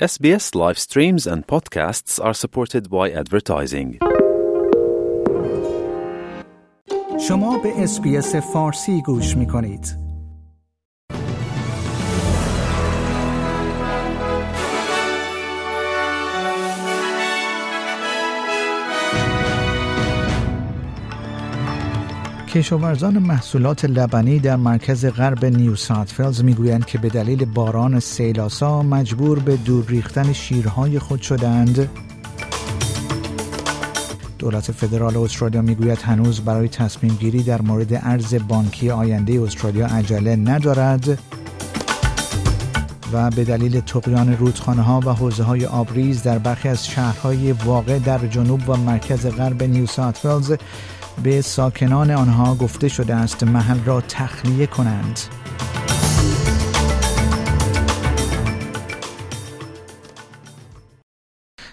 [0.00, 3.99] SBS live streams and podcasts are supported by advertising.
[7.27, 9.99] شما به اسپیس فارسی گوش می کنید.
[22.51, 29.39] کشاورزان محصولات لبنی در مرکز غرب نیو ساوت می‌گویند که به دلیل باران سیل‌آسا مجبور
[29.39, 31.89] به دور ریختن شیرهای خود شدند.
[34.39, 40.35] دولت فدرال استرالیا می‌گوید هنوز برای تصمیم گیری در مورد ارز بانکی آینده استرالیا عجله
[40.35, 41.19] ندارد
[43.13, 47.99] و به دلیل تقیان رودخانه ها و حوزه های آبریز در برخی از شهرهای واقع
[47.99, 50.59] در جنوب و مرکز غرب نیو ساوت
[51.23, 55.19] به ساکنان آنها گفته شده است محل را تخلیه کنند.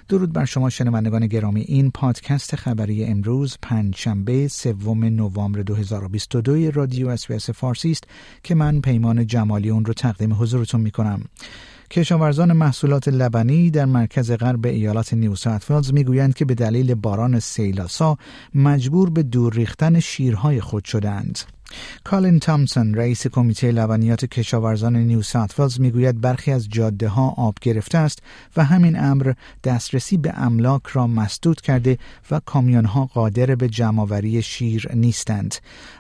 [0.09, 7.51] درود بر شما شنوندگان گرامی این پادکست خبری امروز پنجشنبه سوم نوامبر 2022 رادیو SBS
[7.51, 8.05] فارسی است
[8.43, 11.25] که من پیمان جمالی اون رو تقدیم حضورتون می کنم.
[11.91, 18.17] کشاورزان محصولات لبنی در مرکز غرب ایالت نیو ساوت می‌گویند که به دلیل باران سیل‌آسا
[18.55, 21.39] مجبور به دور ریختن شیرهای خود شدند.
[22.05, 27.99] کالین تامسون رئیس کمیته لبنیات کشاورزان نیو ساوت می‌گوید برخی از جاده ها آب گرفته
[27.99, 28.23] است
[28.57, 29.33] و همین امر
[29.65, 31.99] دسترسی به املاک را مسدود کرده
[32.31, 35.55] و کامیون ها قادر به جمعآوری شیر نیستند.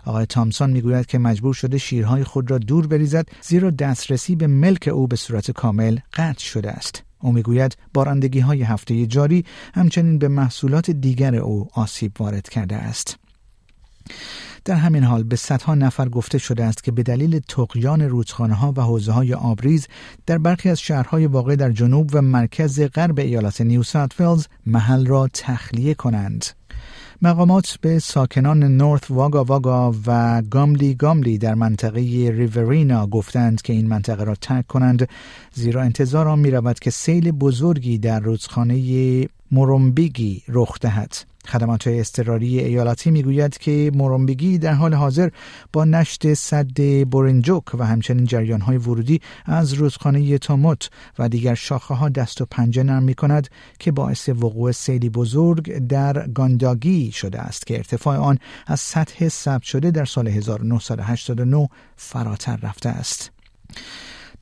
[0.05, 4.89] آقای تامسون می‌گوید که مجبور شده شیرهای خود را دور بریزد زیرا دسترسی به ملک
[4.93, 7.03] او به صورت کامل قطع شده است.
[7.21, 13.19] او می‌گوید بارندگی های هفته جاری همچنین به محصولات دیگر او آسیب وارد کرده است.
[14.65, 18.73] در همین حال به صدها نفر گفته شده است که به دلیل تقیان رودخانه ها
[18.77, 19.89] و حوزه های آبریز
[20.27, 25.29] در برخی از شهرهای واقع در جنوب و مرکز غرب ایالت نیو ساوت محل را
[25.35, 26.45] تخلیه کنند.
[27.23, 33.89] مقامات به ساکنان نورث واگا واگا و گاملی گاملی در منطقه ریورینا گفتند که این
[33.89, 35.09] منطقه را ترک کنند
[35.55, 38.75] زیرا انتظار آن می رود که سیل بزرگی در رودخانه
[39.51, 41.15] مورومبیگی رخ دهد.
[41.49, 45.31] خدمات اضطراری ایالتی می‌گوید که مورومبیگی در حال حاضر
[45.73, 51.95] با نشت صد بورنجوک و همچنین جریان های ورودی از رودخانه توموت و دیگر شاخه
[51.95, 53.49] ها دست و پنجه نرم می کند
[53.79, 59.63] که باعث وقوع سیلی بزرگ در گانداگی شده است که ارتفاع آن از سطح ثبت
[59.63, 63.31] شده در سال 1989 فراتر رفته است.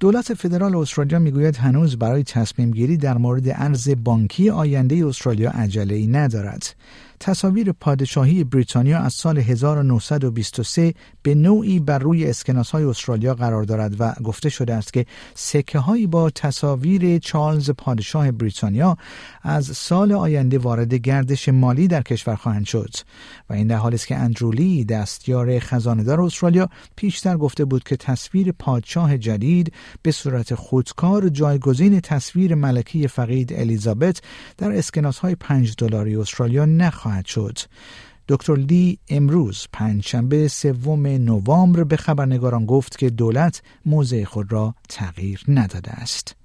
[0.00, 5.94] دولت فدرال استرالیا می‌گوید هنوز برای تصمیم گیری در مورد ارز بانکی آینده استرالیا عجله
[5.94, 6.74] ای ندارد.
[7.20, 13.96] تصاویر پادشاهی بریتانیا از سال 1923 به نوعی بر روی اسکناس های استرالیا قرار دارد
[13.98, 15.78] و گفته شده است که سکه
[16.10, 18.96] با تصاویر چارلز پادشاه بریتانیا
[19.42, 22.90] از سال آینده وارد گردش مالی در کشور خواهند شد
[23.50, 28.52] و این در حالی است که اندرولی دستیار خزاندار استرالیا پیشتر گفته بود که تصویر
[28.52, 29.72] پادشاه جدید
[30.02, 34.20] به صورت خودکار جایگزین تصویر ملکی فقید الیزابت
[34.58, 37.58] در اسکناس های 5 دلاری استرالیا نخواهد خواهد شد
[38.28, 45.40] دکتر لی امروز پنجشنبه سوم نوامبر به خبرنگاران گفت که دولت موضع خود را تغییر
[45.48, 46.36] نداده است.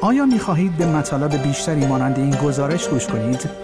[0.00, 3.63] آیا می خواهید به مطالب بیشتری مانند این گزارش گوش کنید؟